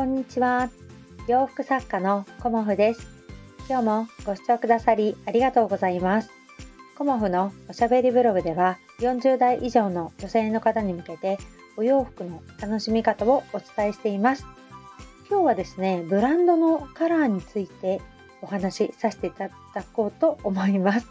[0.00, 0.70] こんにちは。
[1.28, 3.06] 洋服作家のコモフです。
[3.68, 6.30] 今日もご視聴くださりありがとうございます。
[6.96, 11.36] コモフのおしゃべりブログでは40代以上の女性の方に向けて
[11.76, 14.46] お洋服の楽しみ方をお伝えしています。
[15.28, 18.00] 今日はですね、ブランドのカラーについて
[18.40, 19.54] お話しさせていただ
[19.92, 21.06] こうと思います。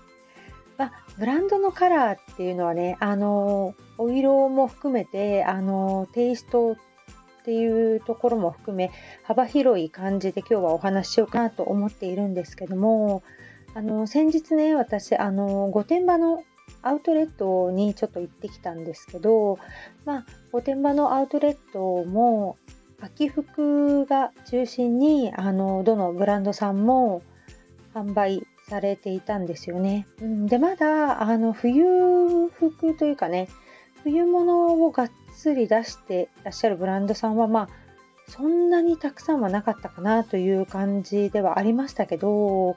[0.80, 6.76] まあ、ブランドのカラーっていうのはね、あの、お色も含めて、あの、テイスト
[7.40, 8.92] っていうところも含め
[9.24, 13.24] 幅広い感じで今日はお話ししようかなと思っているんですけども
[13.74, 16.44] あの先日ね私あの御殿場の
[16.82, 19.58] アウトレットにちょっと行ってきたんですけど
[20.06, 22.58] まあ御殿場のアウトレットも
[23.02, 27.22] 秋服が中心にあのどのブランドさんも
[27.94, 30.06] 販売されていたんですよね。
[30.22, 33.48] うん、でまだあの冬服というかね
[34.04, 37.70] 冬物をがっつり出してらっしゃるブランドさんはまあ
[38.28, 42.76] そんなにたくさんはなかったかなという感じではありましたけど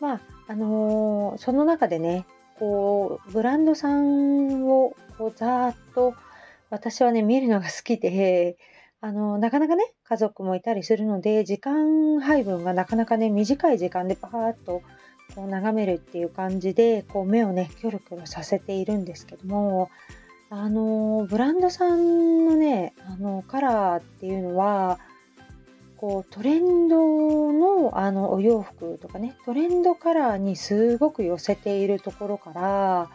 [0.00, 2.26] まああのー、その中でね
[2.58, 6.14] こうブランドさんをこうざーっと
[6.70, 8.56] 私はね見るのが好きで
[9.02, 14.82] あのなかなかね家族もいたりするので時間配分がなかなかね短い時間でパーッと
[15.34, 19.90] こう眺めるっていう感じでこう目をねキョロキョロさせているんですけども
[20.52, 24.98] あのブランドさんのねあのカラーっていうのは
[25.96, 33.10] こうトレンドのあのお洋服とかねトレンドカラーにすごく寄せているところから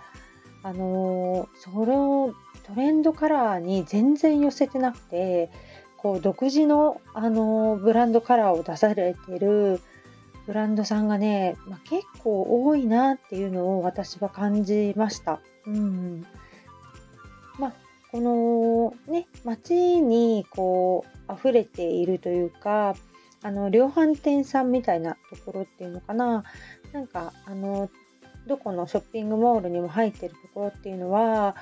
[0.63, 2.33] あのその
[2.63, 5.51] トレンドカラーに全然寄せてなくて
[5.97, 9.81] こう独自のあのブランドカラーを出されてる
[10.47, 15.41] ブランドさんがね、まあ、結構多いなっていうのを私は感じました。
[15.67, 16.25] うん
[17.59, 17.73] まあ、
[18.11, 22.95] このね街にこう溢れているというか
[23.41, 26.43] あの量販店さんみたいなところっていうのかな
[26.93, 27.89] なんかあの
[28.47, 31.55] どこのショッピングモールにも入ってるところっていうのは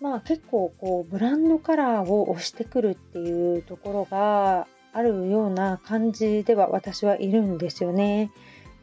[0.00, 8.30] まあ結構こうブランドカラーを押してくるっていうところがあるような感じでは私はいるんですよね。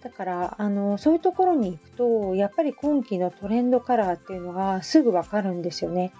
[0.03, 6.11] だからあのそういうところに行くとやっぱり今季のトレンドカラーっていうのがすぐわかるんですよね。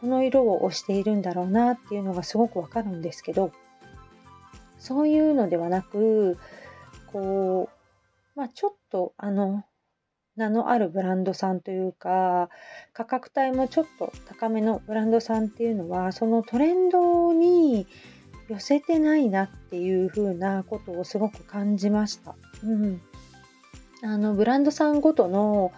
[0.00, 3.52] この色を押しているんだろうなっていうのがすごくわかるんですけど
[4.78, 6.38] そういうのではなく
[7.10, 7.70] こ
[8.36, 9.64] うまあちょっとあの
[10.36, 12.50] 名のあるブランドさんというか
[12.92, 17.86] 価格帯もちょっと高めのブランドさんっていうのはそのトレンドに
[18.48, 22.34] 寄せてないなっていう風なことをすごく感じました。
[22.62, 23.00] うん、
[24.02, 25.72] あのブランドさんごとの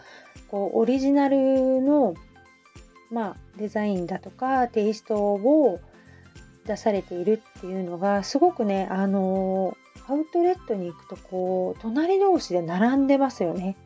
[0.48, 2.14] こうオリジナルの、
[3.10, 5.80] まあ、デザインだとかテイストを
[6.66, 9.76] 出されているっていうのがすごくねあの
[10.08, 13.76] アウトレットに行くとこう隣同士で並んでますよね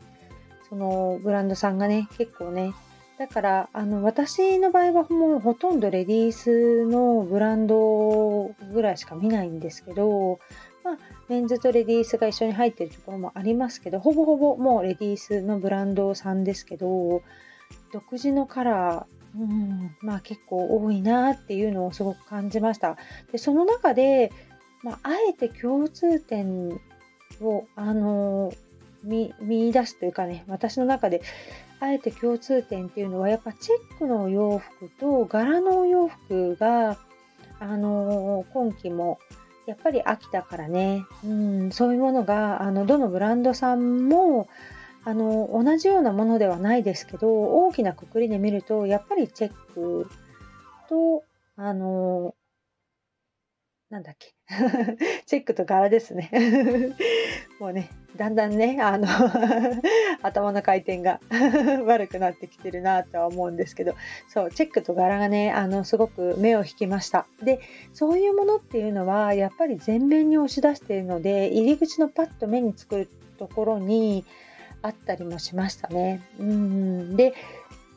[0.69, 2.73] そのブランドさんがね結構ね
[3.21, 10.39] だからあの私の場合はもうほとんどレディースのブランドぐらいしか見ないんですけど
[10.83, 10.97] まあ、
[11.29, 17.21] メンズとレディースが一緒に入ってるところもありますけど、ほぼほぼもうレディースのブランドさんですけど、
[17.93, 22.97] 独自のカラー、うん、まあ結構多いなっていうのをすごく感じました。
[23.31, 24.31] で、その中で、
[24.81, 26.81] まあ、あえて共通点
[27.41, 28.51] を、あの
[29.03, 31.21] 見、見出すというかね、私の中で、
[31.81, 36.97] あえて共通点っていうのは、やっぱチェックのお洋服と柄のお洋服が、
[37.59, 39.19] あの今季も
[39.67, 44.47] やっぱり秋だからね、うん、そういうものがあのどのブランドさんも
[45.03, 50.09] あの同じようなものではないですけど大きなくくりで見るとやっぱりチェック
[50.89, 51.23] と
[51.55, 52.33] あの
[53.91, 54.33] なんだっけ？
[55.27, 56.29] チェックと柄ですね。
[57.59, 59.07] もうねだんだんねあの
[60.23, 61.19] 頭の回転が
[61.85, 63.93] 悪くなってきてるなとは思うんですけど。
[64.29, 67.27] そうチェックと柄がねあのすごく目を引きました。
[67.43, 67.59] で
[67.93, 74.25] そういうものっていうのはやっぱり前面に押し出しているので入り口のパッと目につくところに
[74.81, 76.21] あったりもしましたね。
[76.39, 77.33] うんで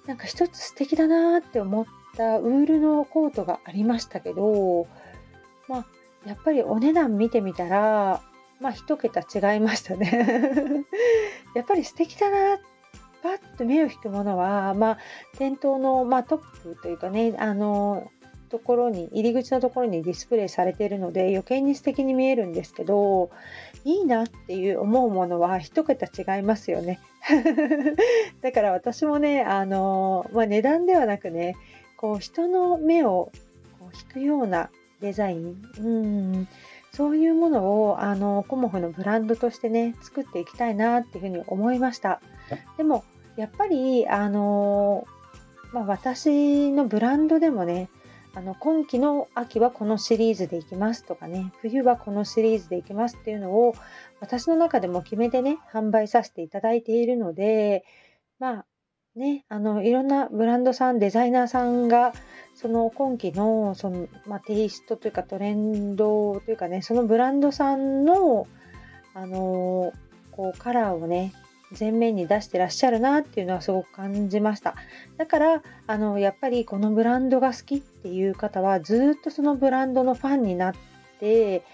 [0.06, 1.86] なんか一つ素敵だなって思っ
[2.16, 4.86] たウールのコートがありましたけど
[5.68, 5.86] まあ、
[6.26, 8.22] やっぱりお値段見てみたら、
[8.60, 10.84] まあ、一桁違いましたね
[11.54, 12.58] やっぱり素敵だな、
[13.22, 14.98] パッと目を引くものは、まあ、
[15.38, 18.10] 店頭の、まあ、トップというかね、あの、
[18.50, 23.30] ところに、入り口のところにディスプレイされているので、余計に素敵に見えるんですけど、
[23.84, 27.00] いいなっていう思うものは一桁違いますよね。
[28.42, 31.56] だから私もね、あの、まあ、値段ではなくね、
[31.96, 33.32] こう人の目を
[33.80, 34.70] こう引くような
[35.04, 36.48] デザイン、うん、
[36.90, 42.22] そういうものをあのコモフのブランドとしてね作っていきたいなっていうふうに思いました。
[42.78, 43.04] でも
[43.36, 45.06] やっぱりあの、
[45.74, 47.90] まあ、私のブランドでもね
[48.34, 53.74] あの今季の秋はこのシリーズでいきますとかね冬はこのシリーズでいきますっていうのを
[54.20, 57.84] 私の中でも決めてね販売させていただいているので
[58.38, 58.64] まあ
[59.16, 62.12] ねあのいろんなブランドさんデザイナーさんが
[62.54, 68.46] その今季のその、まあ、テイストというかトレンドというかねそのブランドさんの
[69.14, 69.92] あの
[70.32, 71.32] こうカラーをね
[71.78, 74.74] 前面に出してらっしゃるなっていうのはすごく感じました。
[75.16, 80.74] だからあのやっぱりこのブランドが好きっていう方はずっとそのブランドのファンになっ
[81.20, 81.64] て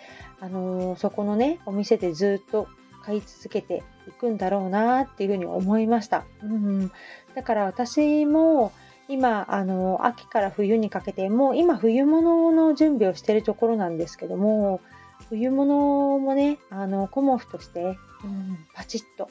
[0.40, 2.68] あのそこのねお店でずっと
[3.02, 6.92] 買い続けていくんだろうなっていうふうに思いました、うん、
[7.34, 8.72] だから私も
[9.08, 14.80] 今あの秋から冬にかけてもう今冬物の準備をしてるところなんですけども
[15.28, 19.30] 冬物もねあのコモフとしてうん、パチッと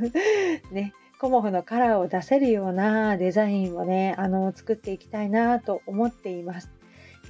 [0.72, 6.70] ね、コモフのカラーを出せるようなデザインをね、あの、作っていきたいなと思っています。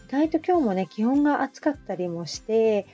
[0.08, 2.86] 意外と今日もね、気温が暑かったりもして、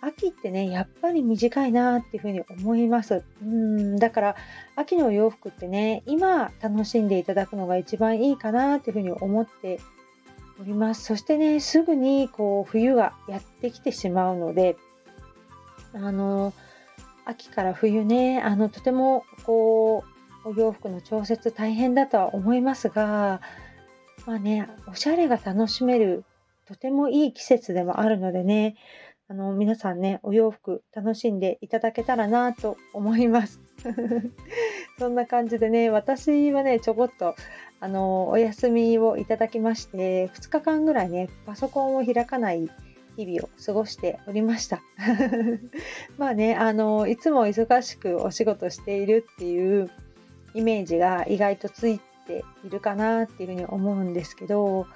[0.00, 3.24] 秋ってね、やっぱり短いなっていうふうに思います。
[3.42, 4.36] うん、だから、
[4.76, 9.80] 秋のお洋服ってね、今楽しんでいただくのが一番いいかなっていうふうに思って
[10.60, 11.04] おります。
[11.04, 14.76] そしてね、すぐにこう、冬がやってきてしまうので、
[15.94, 16.52] あの、
[17.28, 20.02] 秋から冬ねあのとてもこ
[20.44, 23.42] うお洋服の調節大変だとは思いますが
[24.26, 26.24] まあねおしゃれが楽しめる
[26.66, 28.76] とてもいい季節でもあるのでね
[29.30, 33.60] あの皆さんねお洋服楽しんでいただけたらなと思います
[34.98, 37.34] そんな感じでね私はねちょこっと
[37.80, 42.70] あのお休みをいただきまして2日間ぐらいねパソコンを開かない
[43.18, 44.80] 日々を過ごしておりました。
[46.18, 49.90] まあね、あの、いつも忙しくお仕事しているっていう
[50.54, 54.86] イメージが意外とついているかなっていうふうに思うんですけど、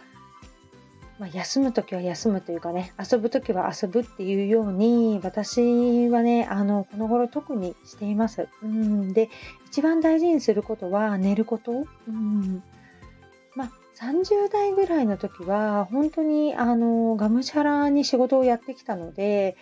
[1.23, 8.49] まあ、休む時は休むというかね、遊ぶ時は遊ぶっていうように、私はね、あの、この頃特にしています。
[8.65, 9.31] うん、で、
[9.69, 11.87] 一番大事にすることは寝ること。
[12.09, 12.65] うん
[13.55, 13.71] まあ、
[14.01, 19.57] 30代ぐらいの時は本当にあのがむしゃらに仕事をやってきたので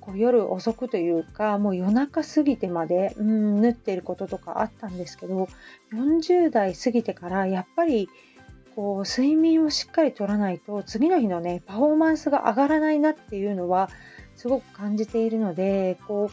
[0.00, 5.48] こう夜遅くというかもう夜中過ぎてまで、うん、縫っていることとかあったんですけど
[5.94, 8.08] 40代過ぎてからやっぱり
[8.78, 13.90] こう睡眠をしっかりとらないと次の日のねパフォーマンスが上がらないなっていうのは
[14.36, 16.30] すごく感じているのでこ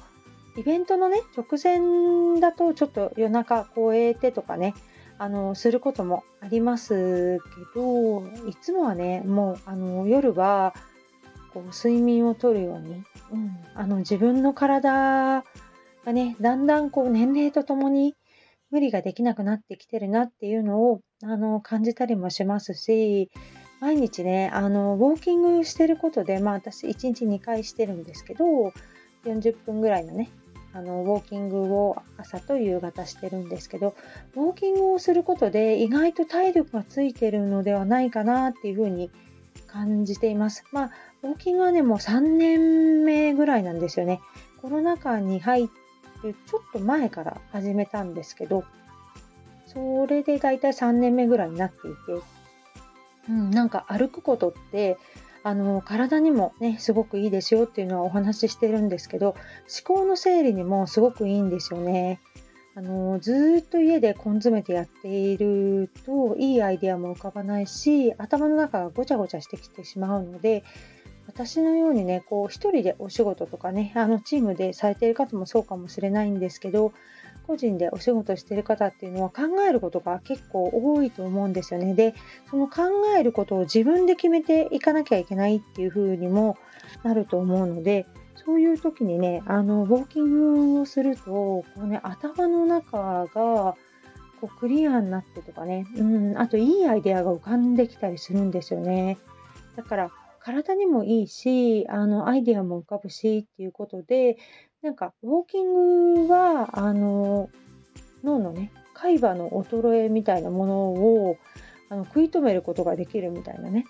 [0.55, 4.75] うイベントのね直前だとちょっと夜中こうえてとかね
[5.17, 7.39] あのすることもあります
[7.73, 10.75] けどいつもはねもうあの夜は
[11.51, 15.43] こう睡眠をとるように、うん、あの自分の体
[16.05, 18.13] がねだんだんこう年齢とともに
[18.71, 23.29] 無理ができなくなってきてるなっていうのをあの感じたりもしますし
[23.79, 28.45] 毎日ねあのウォーキングしてることでまあ私1日2回してるんですけど
[29.25, 30.29] 40分ぐらいのね
[30.73, 33.95] あのウォーキングを朝と夕方してるんですけど
[34.35, 39.09] ウォーキングをすることで意外と体力がついてるのではないかなっていうふうに
[39.67, 40.63] 感じています。
[40.71, 40.91] まあ、
[41.23, 44.21] ウォーキングはね、もう3年目ぐらいなんですよね。
[44.61, 45.67] コロナ禍に入っ
[46.27, 48.63] るちょっと前から始めたんですけど、
[49.65, 51.97] それでだいたい3年目ぐらいになっていて、
[53.29, 54.97] うん、なんか歩くことって
[55.43, 59.35] あの体にもねすごくいいですよっていうのはお話ししてるんですけど
[59.87, 62.19] 思考の整理にもすごくいいんですよね。
[62.77, 70.65] あのずっと家で根詰めてやっているといいアイデアも浮かばないし頭の中がごちゃごちゃしてきてしまうので
[71.35, 76.93] 私のようにねこう一人でお仕事とかねあのチームでされている方もそうかもしれないんですけど
[77.45, 81.93] 個人でお仕事してる方っていうのは考えることが結構多いと思うんですよね。
[81.93, 82.15] で、
[82.49, 82.83] その考
[83.17, 86.57] えることを自分で決めていかなきゃいけないっていう風にも
[87.03, 93.75] なると思うので、そういう時にね、あの、ウォーキングをすると、こうね、頭の中がこ
[94.43, 99.17] うクリアになってとかね、うん、あといいアイデアが浮かんできたりするんですよね。
[99.75, 100.11] だから、
[100.45, 104.37] 体にもいいし、あの、アイデアも浮かぶしっていうことで、
[104.85, 107.49] なんかウォーキングはあの
[108.23, 111.37] 脳のね海馬の衰えみたいなものを
[111.89, 113.85] あの食い止めることができるみたいなね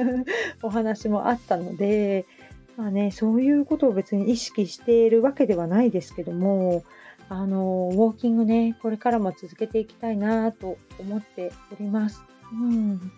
[0.64, 2.24] お話もあったので、
[2.78, 6.84] まあね、そういうことを別に意識しているわけではないですけども
[7.28, 12.24] あのウォーキングねこれからも続けていきたいなと思っております。
[12.50, 13.12] うん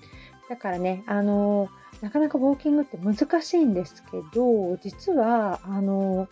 [0.52, 1.70] だからね、あの
[2.02, 6.28] なかなかウォーキングって難しいんですけど、実は、あの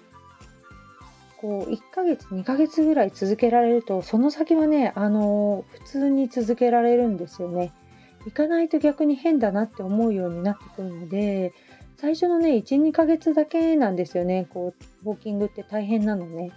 [1.39, 7.73] こう1ヶ月2ヶ月ぐらい続けられるとその先はねあの普通に続けられるんですよね。
[8.27, 11.55] 行かないと逆に変だなって思うようになってくるので
[11.97, 16.53] 最初のね12ヶ月だけなんですよねこうウォーキングって大変なのね。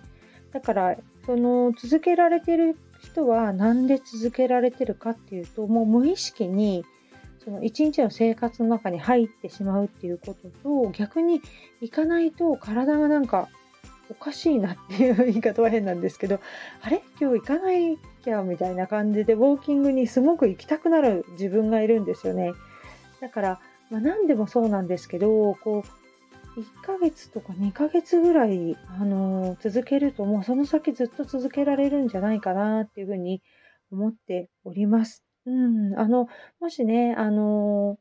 [0.52, 6.84] だからその続けられてる人は何で続けられてるかっていうともう無意識に
[7.44, 11.42] その一日の生活の中に入ってしまうっていうことと逆に
[11.82, 13.50] 行かないと体がなんか
[14.10, 16.40] おかしいなっていう言い方は変なんですけど
[16.82, 17.04] あれ？
[17.20, 17.98] 今日行かない？
[18.24, 22.54] きゃみたいな感じでウォーキングにすごく行きたくなる自分がいるんですよね。
[23.20, 23.60] だから、
[23.90, 25.84] まあ、何でもそうなんですけどこ
[26.56, 33.42] う1ヶ月とか2ヶ月ぐらい、あのー、続けるともうその先ずっと続けられるんじゃないかなっていうふうに
[33.92, 35.23] 思っております。
[35.46, 36.28] うん、あの
[36.60, 37.98] もしね、あの、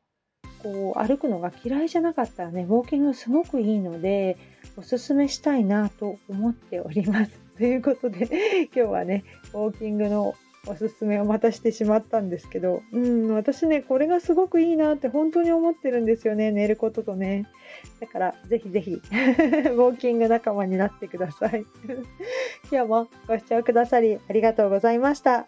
[0.63, 4.37] こう歩くのが嫌いじゃなかったらねウォーキングすごくいいので
[4.77, 7.31] おすすめしたいなと思っております。
[7.57, 8.25] ということで
[8.73, 9.23] 今日はね
[9.53, 10.33] ウォーキングの
[10.65, 17.49] おすすめをまたしてしまったんですけど、うん、私ね、これがすごくいいなって本当に思ってるんですよね、寝ることとね。
[17.99, 21.65] だから、ぜひぜひ ウォーキング仲間になってください。
[22.71, 25.47] 今日もご視聴くださりありがとうございました。